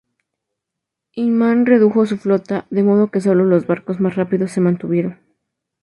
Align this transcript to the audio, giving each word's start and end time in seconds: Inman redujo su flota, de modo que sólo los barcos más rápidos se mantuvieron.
Inman 1.13 1.67
redujo 1.67 2.07
su 2.07 2.17
flota, 2.17 2.65
de 2.71 2.81
modo 2.81 3.11
que 3.11 3.21
sólo 3.21 3.45
los 3.45 3.67
barcos 3.67 3.99
más 3.99 4.15
rápidos 4.15 4.49
se 4.49 4.59
mantuvieron. 4.59 5.19